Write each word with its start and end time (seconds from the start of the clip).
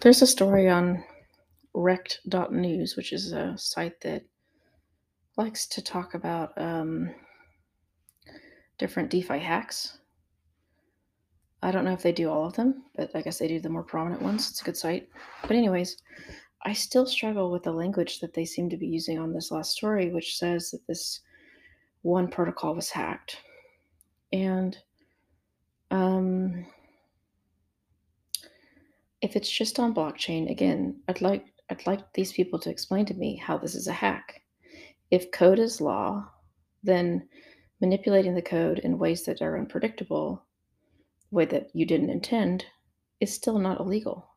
There's 0.00 0.22
a 0.22 0.26
story 0.26 0.68
on 0.68 1.02
rekt.news, 1.74 2.96
which 2.96 3.12
is 3.12 3.32
a 3.32 3.58
site 3.58 4.00
that 4.02 4.22
likes 5.36 5.66
to 5.66 5.82
talk 5.82 6.14
about 6.14 6.52
um, 6.56 7.10
different 8.78 9.10
DeFi 9.10 9.38
hacks. 9.38 9.98
I 11.62 11.72
don't 11.72 11.84
know 11.84 11.92
if 11.92 12.02
they 12.02 12.12
do 12.12 12.30
all 12.30 12.46
of 12.46 12.54
them, 12.54 12.84
but 12.94 13.10
I 13.16 13.22
guess 13.22 13.38
they 13.38 13.48
do 13.48 13.58
the 13.58 13.68
more 13.68 13.82
prominent 13.82 14.22
ones. 14.22 14.48
It's 14.48 14.60
a 14.60 14.64
good 14.64 14.76
site. 14.76 15.08
But, 15.42 15.56
anyways, 15.56 15.96
I 16.62 16.72
still 16.72 17.06
struggle 17.06 17.50
with 17.50 17.64
the 17.64 17.72
language 17.72 18.20
that 18.20 18.34
they 18.34 18.44
seem 18.44 18.70
to 18.70 18.76
be 18.76 18.86
using 18.86 19.18
on 19.18 19.32
this 19.32 19.50
last 19.50 19.72
story, 19.72 20.10
which 20.10 20.38
says 20.38 20.70
that 20.70 20.86
this 20.86 21.20
one 22.02 22.28
protocol 22.28 22.76
was 22.76 22.90
hacked. 22.90 23.38
And 24.32 24.78
um, 25.90 26.66
if 29.20 29.36
it's 29.36 29.50
just 29.50 29.78
on 29.78 29.94
blockchain, 29.94 30.50
again, 30.50 31.00
I'd 31.08 31.20
like 31.20 31.46
I'd 31.70 31.86
like 31.86 32.12
these 32.14 32.32
people 32.32 32.58
to 32.60 32.70
explain 32.70 33.04
to 33.06 33.14
me 33.14 33.36
how 33.36 33.58
this 33.58 33.74
is 33.74 33.88
a 33.88 33.92
hack. 33.92 34.42
If 35.10 35.30
code 35.32 35.58
is 35.58 35.80
law, 35.80 36.30
then 36.82 37.28
manipulating 37.80 38.34
the 38.34 38.42
code 38.42 38.78
in 38.78 38.98
ways 38.98 39.24
that 39.24 39.42
are 39.42 39.58
unpredictable, 39.58 40.44
way 41.30 41.44
that 41.46 41.68
you 41.74 41.84
didn't 41.84 42.10
intend, 42.10 42.64
is 43.20 43.34
still 43.34 43.58
not 43.58 43.80
illegal. 43.80 44.34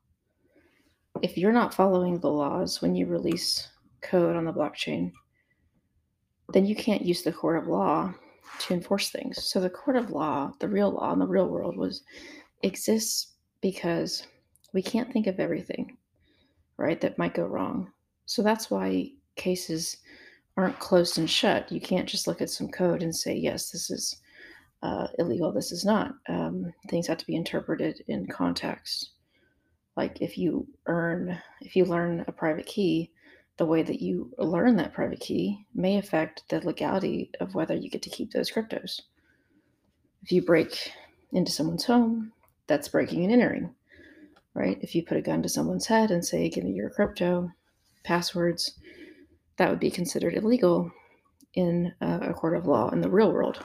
If 1.21 1.37
you're 1.37 1.53
not 1.53 1.73
following 1.73 2.19
the 2.19 2.29
laws 2.29 2.81
when 2.81 2.95
you 2.95 3.05
release 3.05 3.67
code 4.01 4.35
on 4.35 4.45
the 4.45 4.53
blockchain, 4.53 5.11
then 6.53 6.65
you 6.65 6.75
can't 6.75 7.05
use 7.05 7.21
the 7.21 7.31
court 7.31 7.61
of 7.61 7.69
law 7.69 8.13
to 8.59 8.73
enforce 8.73 9.09
things. 9.09 9.43
So 9.43 9.59
the 9.61 9.69
court 9.69 9.95
of 9.95 10.11
law, 10.11 10.51
the 10.59 10.67
real 10.67 10.91
law 10.91 11.13
in 11.13 11.19
the 11.19 11.27
real 11.27 11.47
world 11.47 11.77
was 11.77 12.03
exists 12.63 13.35
because 13.61 14.27
we 14.73 14.81
can't 14.81 15.11
think 15.11 15.27
of 15.27 15.39
everything, 15.39 15.97
right, 16.77 16.99
that 17.01 17.17
might 17.17 17.33
go 17.33 17.45
wrong. 17.45 17.91
So 18.25 18.41
that's 18.41 18.71
why 18.71 19.11
cases 19.35 19.97
aren't 20.57 20.79
closed 20.79 21.17
and 21.17 21.29
shut. 21.29 21.71
You 21.71 21.81
can't 21.81 22.07
just 22.07 22.27
look 22.27 22.41
at 22.41 22.49
some 22.49 22.69
code 22.69 23.03
and 23.03 23.15
say, 23.15 23.35
yes, 23.35 23.71
this 23.71 23.89
is 23.89 24.21
uh, 24.83 25.07
illegal, 25.19 25.51
this 25.51 25.71
is 25.71 25.85
not. 25.85 26.13
Um, 26.27 26.73
things 26.89 27.07
have 27.07 27.17
to 27.17 27.27
be 27.27 27.35
interpreted 27.35 28.03
in 28.07 28.27
context. 28.27 29.11
Like 29.97 30.21
if 30.21 30.37
you 30.37 30.67
earn, 30.87 31.37
if 31.61 31.75
you 31.75 31.85
learn 31.85 32.23
a 32.27 32.31
private 32.31 32.65
key, 32.65 33.11
the 33.57 33.65
way 33.65 33.83
that 33.83 34.01
you 34.01 34.31
learn 34.37 34.75
that 34.77 34.93
private 34.93 35.19
key 35.19 35.65
may 35.75 35.97
affect 35.97 36.43
the 36.49 36.65
legality 36.65 37.29
of 37.39 37.53
whether 37.53 37.75
you 37.75 37.89
get 37.89 38.01
to 38.03 38.09
keep 38.09 38.31
those 38.31 38.49
cryptos. 38.49 39.01
If 40.23 40.31
you 40.31 40.41
break 40.41 40.91
into 41.33 41.51
someone's 41.51 41.85
home, 41.85 42.31
that's 42.67 42.87
breaking 42.87 43.23
and 43.23 43.33
entering 43.33 43.75
right? 44.53 44.77
If 44.81 44.95
you 44.95 45.03
put 45.05 45.17
a 45.17 45.21
gun 45.21 45.41
to 45.43 45.49
someone's 45.49 45.87
head 45.87 46.11
and 46.11 46.25
say, 46.25 46.49
give 46.49 46.63
me 46.63 46.71
your 46.71 46.89
crypto 46.89 47.49
passwords, 48.03 48.79
that 49.57 49.69
would 49.69 49.79
be 49.79 49.91
considered 49.91 50.35
illegal 50.35 50.91
in 51.53 51.93
a 52.01 52.33
court 52.33 52.55
of 52.55 52.65
law 52.65 52.89
in 52.89 53.01
the 53.01 53.09
real 53.09 53.31
world. 53.31 53.59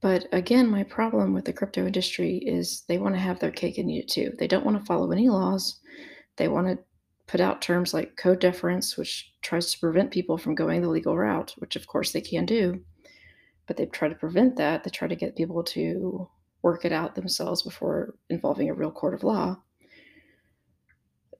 But 0.00 0.26
again, 0.32 0.70
my 0.70 0.82
problem 0.82 1.34
with 1.34 1.44
the 1.44 1.52
crypto 1.52 1.84
industry 1.84 2.38
is 2.38 2.84
they 2.88 2.96
want 2.96 3.14
to 3.14 3.20
have 3.20 3.38
their 3.38 3.50
cake 3.50 3.76
and 3.76 3.90
eat 3.90 4.04
it 4.04 4.08
too. 4.08 4.32
They 4.38 4.46
don't 4.46 4.64
want 4.64 4.78
to 4.78 4.86
follow 4.86 5.12
any 5.12 5.28
laws. 5.28 5.78
They 6.36 6.48
want 6.48 6.68
to 6.68 6.78
put 7.26 7.40
out 7.40 7.60
terms 7.60 7.92
like 7.92 8.16
code 8.16 8.40
deference, 8.40 8.96
which 8.96 9.30
tries 9.42 9.70
to 9.70 9.78
prevent 9.78 10.10
people 10.10 10.38
from 10.38 10.54
going 10.54 10.80
the 10.80 10.88
legal 10.88 11.16
route, 11.16 11.54
which 11.58 11.76
of 11.76 11.86
course 11.86 12.12
they 12.12 12.22
can 12.22 12.46
do. 12.46 12.80
But 13.66 13.76
they 13.76 13.86
try 13.86 14.08
to 14.08 14.14
prevent 14.14 14.56
that. 14.56 14.82
They 14.82 14.90
try 14.90 15.06
to 15.06 15.14
get 15.14 15.36
people 15.36 15.62
to 15.64 16.28
work 16.62 16.84
it 16.84 16.92
out 16.92 17.14
themselves 17.14 17.62
before 17.62 18.14
involving 18.28 18.68
a 18.68 18.74
real 18.74 18.90
court 18.90 19.14
of 19.14 19.24
law. 19.24 19.58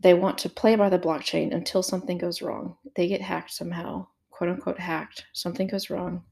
They 0.00 0.14
want 0.14 0.38
to 0.38 0.48
play 0.48 0.76
by 0.76 0.88
the 0.88 0.98
blockchain 0.98 1.54
until 1.54 1.82
something 1.82 2.16
goes 2.16 2.40
wrong. 2.40 2.76
They 2.96 3.06
get 3.06 3.20
hacked 3.20 3.52
somehow, 3.52 4.06
quote 4.30 4.50
unquote 4.50 4.78
hacked. 4.78 5.26
Something 5.34 5.69
goes 5.69 5.91
wrong, 5.91 6.25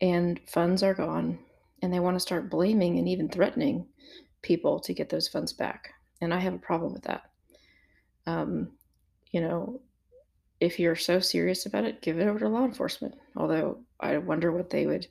and 0.00 0.40
funds 0.46 0.82
are 0.82 0.94
gone. 0.94 1.38
And 1.82 1.92
they 1.92 2.00
want 2.00 2.16
to 2.16 2.20
start 2.20 2.50
blaming 2.50 2.98
and 2.98 3.06
even 3.06 3.28
threatening 3.28 3.86
people 4.40 4.80
to 4.80 4.94
get 4.94 5.10
those 5.10 5.28
funds 5.28 5.52
back. 5.52 5.90
And 6.22 6.32
I 6.32 6.38
have 6.38 6.54
a 6.54 6.58
problem 6.58 6.94
with 6.94 7.02
that. 7.02 7.24
Um, 8.26 8.72
you 9.32 9.42
know, 9.42 9.82
if 10.60 10.78
you're 10.78 10.96
so 10.96 11.20
serious 11.20 11.66
about 11.66 11.84
it, 11.84 12.00
give 12.00 12.18
it 12.18 12.26
over 12.26 12.38
to 12.38 12.48
law 12.48 12.64
enforcement. 12.64 13.16
Although 13.36 13.80
I 14.00 14.16
wonder 14.16 14.52
what 14.52 14.70
they 14.70 14.86
would 14.86 15.06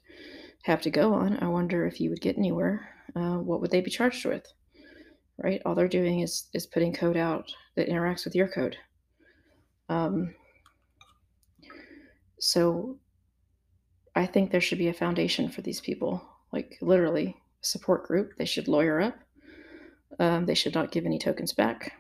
have 0.63 0.81
to 0.81 0.90
go 0.90 1.13
on, 1.13 1.38
I 1.41 1.47
wonder 1.47 1.85
if 1.85 2.00
you 2.00 2.09
would 2.09 2.22
get 2.22 2.38
anywhere. 2.38 2.90
Uh, 3.16 3.38
what 3.38 3.62
would 3.62 3.72
they 3.72 3.81
be 3.81 3.91
charged 3.91 4.25
with? 4.25 4.46
Right? 5.38 5.62
All 5.66 5.75
they're 5.75 5.88
doing 5.88 6.22
is 6.22 6.47
is 6.53 6.68
putting 6.68 6.94
code 6.94 7.18
out 7.18 7.51
that 7.75 7.90
interacts 7.90 8.25
with 8.25 8.35
your 8.35 8.47
code. 8.47 8.78
Um, 9.90 10.35
so 12.40 13.00
I 14.16 14.25
think 14.25 14.52
there 14.52 14.62
should 14.62 14.78
be 14.78 14.90
a 14.90 14.94
foundation 14.94 15.50
for 15.50 15.62
these 15.62 15.81
people, 15.81 16.22
like 16.52 16.78
literally 16.81 17.35
a 17.62 17.66
support 17.66 18.06
group. 18.06 18.31
They 18.38 18.46
should 18.46 18.68
lawyer 18.68 19.02
up. 19.02 19.16
Um, 20.19 20.46
they 20.46 20.53
should 20.53 20.75
not 20.75 20.91
give 20.91 21.06
any 21.06 21.18
tokens 21.18 21.53
back. 21.53 21.94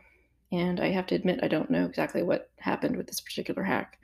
And 0.51 0.79
I 0.79 0.91
have 0.91 1.07
to 1.07 1.15
admit, 1.15 1.39
I 1.41 1.47
don't 1.47 1.71
know 1.71 1.85
exactly 1.85 2.21
what 2.21 2.51
happened 2.59 2.95
with 2.95 3.07
this 3.07 3.21
particular 3.21 3.63
hack. 3.63 3.97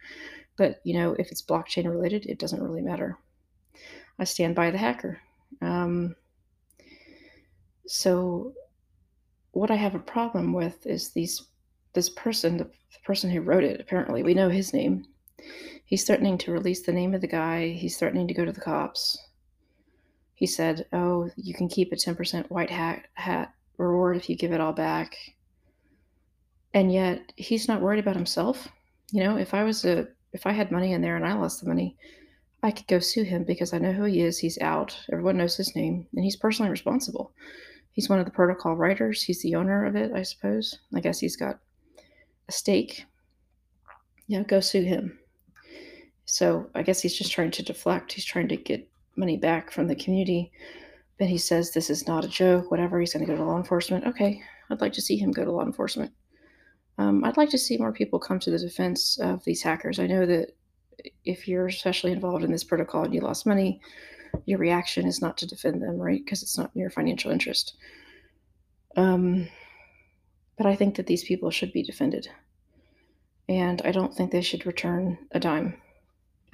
But, 0.58 0.81
you 0.84 1.00
know, 1.00 1.14
if 1.19 1.31
it's 1.31 1.46
blockchain 1.46 1.88
related, 1.88 2.25
it 2.25 2.40
doesn't 2.40 2.62
really 2.62 2.81
matter. 2.81 3.18
I 4.17 4.23
stand 4.23 4.56
by 4.56 4.72
the 4.72 4.78
hacker. 4.78 5.19
Um, 5.62 6.16
so, 7.88 8.53
what 9.51 9.72
I 9.72 9.75
have 9.75 9.95
a 9.95 10.00
problem 10.00 10.53
with 10.53 10.85
is 10.85 11.09
these 11.12 11.47
this 11.94 12.09
person, 12.09 12.57
the, 12.57 12.66
the 12.66 13.00
person 13.03 13.29
who 13.29 13.41
wrote 13.41 13.63
it. 13.63 13.81
Apparently, 13.81 14.22
we 14.22 14.34
know 14.34 14.50
his 14.50 14.73
name. 14.73 15.06
He's 15.85 16.03
threatening 16.03 16.38
to 16.39 16.51
release 16.51 16.84
the 16.84 16.94
name 16.94 17.16
of 17.16 17.22
the 17.22 17.28
guy. 17.28 17.69
He's 17.69 17.97
threatening 17.97 18.28
to 18.28 18.34
go 18.34 18.45
to 18.45 18.51
the 18.51 18.62
cops. 18.62 19.18
He 20.35 20.45
said, 20.45 20.85
"Oh, 20.94 21.29
you 21.35 21.53
can 21.53 21.68
keep 21.68 21.91
a 21.91 21.95
ten 21.95 22.16
percent 22.16 22.51
white 22.51 22.69
hat 22.69 23.07
hat 23.16 23.53
reward 23.78 24.18
if 24.18 24.29
you 24.29 24.35
give 24.35 24.51
it 24.51 24.62
all 24.62 24.73
back." 24.73 25.16
And 26.73 26.94
yet, 26.94 27.34
he's 27.35 27.68
not 27.68 27.81
worried 27.81 28.00
about 28.00 28.16
himself. 28.16 28.68
You 29.12 29.23
know, 29.23 29.38
if 29.38 29.53
I 29.53 29.63
was 29.63 29.84
a 29.85 30.07
if 30.31 30.45
I 30.45 30.51
had 30.51 30.72
money 30.72 30.94
in 30.94 31.01
there 31.01 31.16
and 31.16 31.25
I 31.25 31.34
lost 31.34 31.62
the 31.62 31.68
money, 31.68 31.97
I 32.62 32.72
could 32.72 32.88
go 32.88 33.00
sue 33.00 33.24
him 33.24 33.44
because 33.44 33.74
I 33.74 33.78
know 33.78 33.94
who 33.94 34.03
he 34.03 34.22
is. 34.22 34.38
He's 34.38 34.59
out. 34.59 34.97
Everyone 35.12 35.38
knows 35.38 35.56
his 35.56 35.75
name, 35.75 36.08
and 36.14 36.24
he's 36.24 36.36
personally 36.36 36.72
responsible. 36.72 37.31
He's 37.92 38.09
one 38.09 38.20
of 38.20 38.25
the 38.25 38.31
protocol 38.31 38.75
writers. 38.75 39.24
He's 39.24 39.42
the 39.42 39.56
owner 39.56 39.86
of 39.86 39.96
it, 39.96 40.12
I 40.14 40.24
suppose. 40.24 40.78
I 40.96 41.00
guess 41.00 41.19
he's 41.19 41.36
got 41.36 41.59
a 42.48 42.52
stake. 42.52 43.06
Yeah, 44.28 44.44
go 44.44 44.59
sue 44.59 44.84
him. 44.84 45.18
So 46.25 46.69
I 46.75 46.84
guess 46.84 47.02
he's 47.02 47.18
just 47.18 47.31
trying 47.31 47.52
to 47.52 47.64
deflect. 47.64 48.14
He's 48.14 48.25
trying 48.25 48.50
to 48.50 48.58
get 48.58 48.88
money 49.16 49.38
back 49.38 49.72
from 49.72 49.88
the 49.88 49.96
community. 49.96 50.52
But 51.18 51.28
he 51.28 51.38
says 51.38 51.72
this 51.72 51.90
is 51.90 52.08
not 52.08 52.24
a 52.24 52.30
joke, 52.30 52.72
whatever. 52.72 53.00
He's 53.00 53.14
going 53.14 53.25
to 53.25 53.31
go 53.31 53.38
to 53.38 53.44
law 53.44 53.58
enforcement. 53.58 54.06
Okay, 54.06 54.42
I'd 54.69 54.81
like 54.81 54.94
to 54.94 55.02
see 55.02 55.18
him 55.18 55.31
go 55.31 55.44
to 55.44 55.52
law 55.52 55.66
enforcement. 55.66 56.12
Um, 56.98 57.24
I'd 57.24 57.38
like 57.38 57.50
to 57.50 57.58
see 57.58 57.78
more 57.78 57.94
people 57.94 58.19
come 58.19 58.40
to 58.40 58.52
the 58.52 58.59
defense 58.59 59.18
of 59.19 59.44
these 59.44 59.62
hackers. 59.62 60.00
I 60.00 60.08
know 60.08 60.25
that 60.25 60.56
if 61.26 61.48
you're 61.48 61.68
especially 61.68 62.12
involved 62.12 62.44
in 62.44 62.52
this 62.52 62.64
protocol 62.64 63.04
and 63.04 63.14
you 63.14 63.22
lost 63.22 63.46
money, 63.46 63.82
your 64.46 64.60
reaction 64.60 65.08
is 65.08 65.22
not 65.22 65.38
to 65.38 65.48
defend 65.48 65.82
them, 65.82 65.98
right? 65.98 66.24
Because 66.24 66.44
it's 66.44 66.58
not 66.58 66.72
in 66.76 66.82
your 66.82 66.90
financial 66.90 67.32
interest. 67.32 67.76
Um, 68.96 69.48
but 70.58 70.66
I 70.66 70.76
think 70.76 70.96
that 70.96 71.08
these 71.08 71.24
people 71.24 71.52
should 71.52 71.72
be 71.72 71.84
defended. 71.84 72.28
And 73.48 73.82
I 73.84 73.92
don't 73.92 74.14
think 74.14 74.32
they 74.32 74.42
should 74.42 74.66
return 74.66 75.18
a 75.32 75.40
dime. 75.40 75.82